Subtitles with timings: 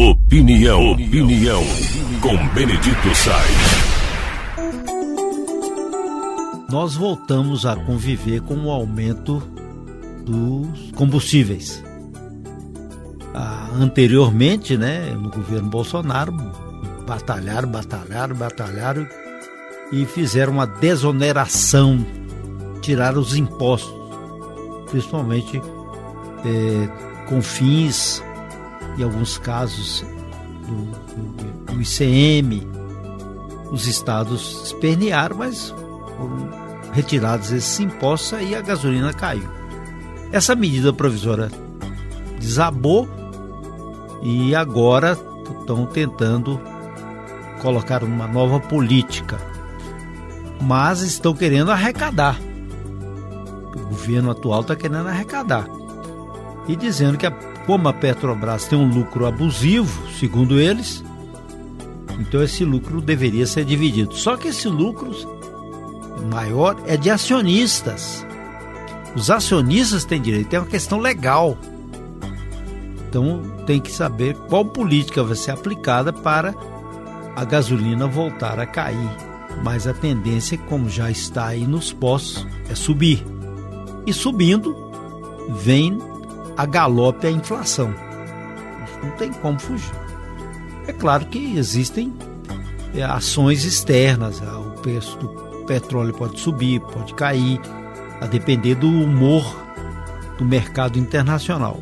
[0.00, 1.62] Opinião, opinião,
[2.22, 3.90] com Benedito Sainz.
[6.70, 9.42] Nós voltamos a conviver com o aumento
[10.24, 11.84] dos combustíveis.
[13.34, 16.32] Ah, anteriormente, né, no governo Bolsonaro,
[17.06, 19.06] batalharam, batalharam, batalharam
[19.92, 22.06] e fizeram uma desoneração,
[22.80, 23.92] tiraram os impostos,
[24.90, 25.60] principalmente
[26.42, 28.22] é, com fins,
[28.98, 30.04] em alguns casos,
[30.66, 32.66] do, do, do ICM.
[33.70, 35.70] Os estados espernearam, mas
[36.16, 36.48] foram
[36.92, 39.48] retirados esses impostos e a gasolina caiu.
[40.32, 41.50] Essa medida provisória
[42.38, 43.08] desabou
[44.22, 45.16] e agora
[45.60, 46.60] estão tentando
[47.60, 49.38] colocar uma nova política,
[50.60, 52.38] mas estão querendo arrecadar.
[53.74, 55.66] O governo atual está querendo arrecadar
[56.66, 57.32] e dizendo que a,
[57.70, 61.04] como a Petrobras tem um lucro abusivo, segundo eles,
[62.18, 64.12] então esse lucro deveria ser dividido.
[64.12, 65.12] Só que esse lucro
[66.28, 68.26] maior é de acionistas.
[69.14, 71.56] Os acionistas têm direito, é uma questão legal.
[73.08, 76.52] Então tem que saber qual política vai ser aplicada para
[77.36, 79.10] a gasolina voltar a cair.
[79.62, 83.24] Mas a tendência, como já está aí nos postos, é subir.
[84.04, 84.74] E subindo,
[85.50, 86.10] vem
[86.56, 87.94] a galope a inflação.
[89.02, 89.94] Não tem como fugir.
[90.86, 92.12] É claro que existem
[92.94, 95.28] é, ações externas, o preço do
[95.66, 97.60] petróleo pode subir, pode cair,
[98.20, 99.44] a depender do humor
[100.36, 101.80] do mercado internacional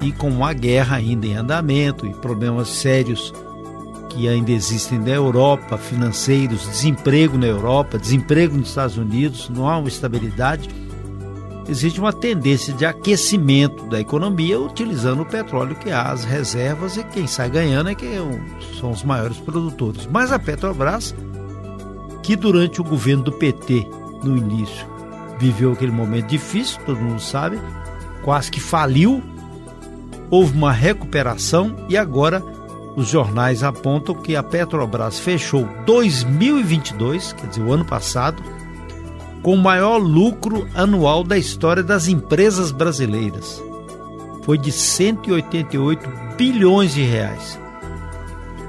[0.00, 3.32] e com a guerra ainda em andamento e problemas sérios
[4.10, 9.76] que ainda existem na Europa, financeiros, desemprego na Europa, desemprego nos Estados Unidos, não há
[9.76, 10.68] uma estabilidade.
[11.68, 17.04] Existe uma tendência de aquecimento da economia utilizando o petróleo, que há as reservas, e
[17.04, 18.06] quem sai ganhando é que
[18.80, 20.08] são os maiores produtores.
[20.10, 21.14] Mas a Petrobras,
[22.22, 23.86] que durante o governo do PT,
[24.24, 24.86] no início,
[25.38, 27.60] viveu aquele momento difícil, todo mundo sabe,
[28.22, 29.22] quase que faliu
[30.30, 32.42] houve uma recuperação e agora
[32.96, 38.42] os jornais apontam que a Petrobras fechou 2022, quer dizer, o ano passado,
[39.42, 43.62] com o maior lucro anual da história das empresas brasileiras.
[44.42, 47.58] Foi de 188 bilhões de reais.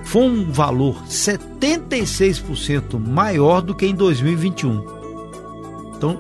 [0.04, 4.84] Foi um valor 76% maior do que em 2021.
[5.96, 6.18] Então,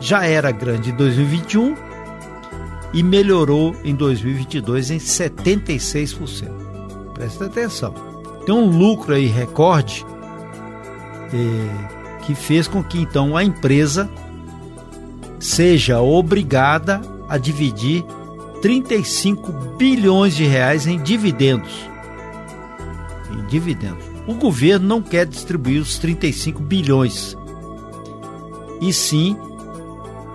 [0.00, 1.74] já era grande em 2021
[2.92, 6.48] e melhorou em 2022 em 76%.
[7.12, 7.92] Presta atenção.
[8.46, 10.06] Tem um lucro aí recorde
[11.32, 14.10] é, que fez com que então a empresa
[15.38, 18.04] seja obrigada a dividir
[18.62, 21.88] 35 bilhões de reais em dividendos.
[23.30, 24.04] Em dividendos.
[24.26, 27.36] O governo não quer distribuir os 35 bilhões,
[28.80, 29.36] e sim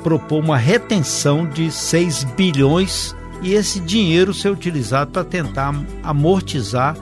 [0.03, 5.73] propôs uma retenção de 6 bilhões e esse dinheiro ser utilizado para tentar
[6.03, 6.95] amortizar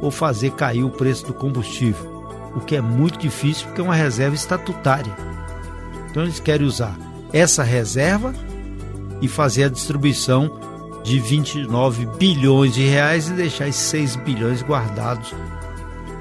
[0.00, 2.15] ou fazer cair o preço do combustível,
[2.56, 5.14] o que é muito difícil porque é uma reserva estatutária.
[6.10, 6.96] Então eles querem usar
[7.32, 8.34] essa reserva
[9.20, 10.58] e fazer a distribuição
[11.04, 15.32] de 29 bilhões de reais e deixar esses 6 bilhões guardados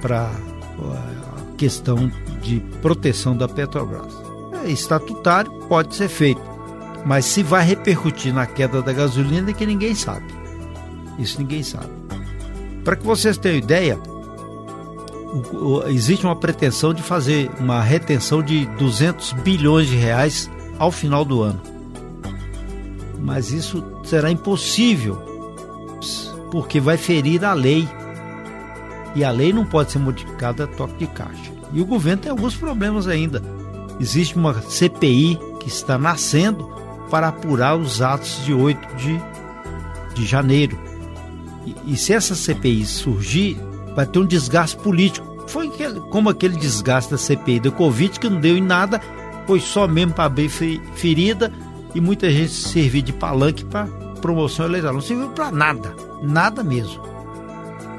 [0.01, 4.25] para a questão de proteção da Petrobras
[4.67, 6.41] estatutário, pode ser feito.
[7.05, 10.25] Mas se vai repercutir na queda da gasolina é que ninguém sabe.
[11.19, 11.89] Isso ninguém sabe.
[12.83, 13.99] Para que vocês tenham ideia,
[15.87, 21.41] existe uma pretensão de fazer uma retenção de 200 bilhões de reais ao final do
[21.41, 21.61] ano.
[23.19, 25.15] Mas isso será impossível,
[26.51, 27.87] porque vai ferir a lei.
[29.15, 31.51] E a lei não pode ser modificada a toque de caixa.
[31.73, 33.41] E o governo tem alguns problemas ainda
[33.99, 36.69] existe uma CPI que está nascendo
[37.09, 39.21] para apurar os atos de 8 de,
[40.15, 40.77] de janeiro.
[41.65, 43.57] E, e se essa CPI surgir,
[43.95, 45.45] vai ter um desgaste político.
[45.47, 48.99] Foi aquele, como aquele desgaste da CPI da Covid, que não deu em nada,
[49.47, 51.51] foi só mesmo para abrir ferida
[51.93, 53.85] e muita gente servir de palanque para
[54.21, 54.95] promoção eleitoral.
[54.95, 57.03] Não serviu para nada, nada mesmo.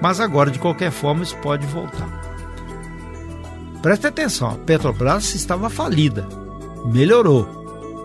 [0.02, 2.08] Mas agora, de qualquer forma, isso pode voltar.
[3.80, 6.28] Preste atenção, a Petrobras estava falida,
[6.84, 7.64] melhorou.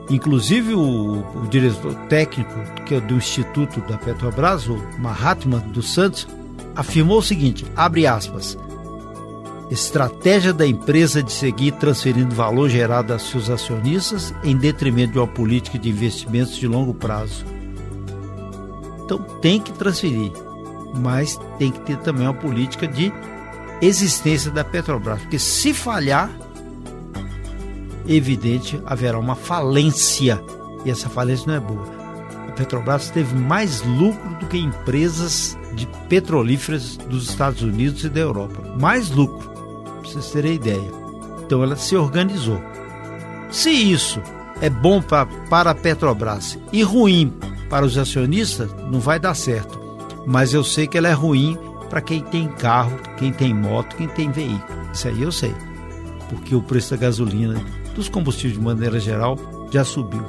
[0.09, 2.53] Inclusive o, o diretor técnico
[2.85, 6.27] que é do Instituto da Petrobras, o Mahatma dos Santos,
[6.75, 8.57] afirmou o seguinte, abre aspas,
[9.69, 15.27] estratégia da empresa de seguir transferindo valor gerado a seus acionistas em detrimento de uma
[15.27, 17.45] política de investimentos de longo prazo.
[19.03, 20.31] Então tem que transferir.
[20.93, 23.13] mas tem que ter também uma política de
[23.81, 26.29] existência da Petrobras, porque se falhar,
[28.07, 30.41] evidente haverá uma falência
[30.83, 32.00] e essa falência não é boa.
[32.51, 38.61] Petrobras teve mais lucro do que empresas de petrolíferas dos Estados Unidos e da Europa.
[38.79, 40.91] Mais lucro, para vocês terem ideia.
[41.43, 42.61] Então ela se organizou.
[43.49, 44.21] Se isso
[44.61, 47.33] é bom pra, para a Petrobras e ruim
[47.69, 49.79] para os acionistas, não vai dar certo.
[50.25, 51.57] Mas eu sei que ela é ruim
[51.89, 54.81] para quem tem carro, quem tem moto, quem tem veículo.
[54.93, 55.53] Isso aí eu sei.
[56.29, 57.61] Porque o preço da gasolina,
[57.95, 59.37] dos combustíveis de maneira geral,
[59.71, 60.23] já subiu.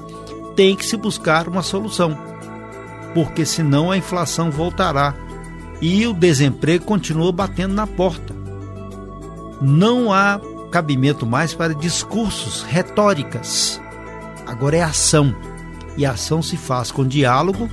[0.55, 2.17] Tem que se buscar uma solução.
[3.15, 5.15] Porque senão a inflação voltará
[5.81, 8.35] e o desemprego continua batendo na porta.
[9.61, 10.41] Não há
[10.71, 13.81] cabimento mais para discursos, retóricas.
[14.47, 15.35] Agora é ação.
[15.97, 17.69] E a ação se faz com diálogo,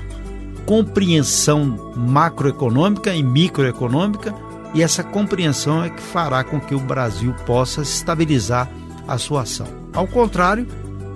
[0.66, 4.36] compreensão macroeconômica e microeconômica,
[4.74, 8.70] e essa compreensão é que fará com que o Brasil possa estabilizar
[9.08, 9.68] a sua ação.
[9.94, 10.68] Ao contrário,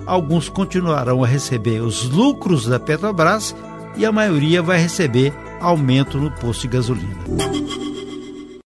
[0.06, 3.54] alguns continuarão a receber os lucros da Petrobras
[3.96, 7.24] e a maioria vai receber aumento no posto de gasolina.